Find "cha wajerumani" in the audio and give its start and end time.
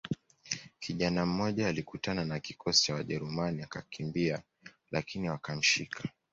2.83-3.61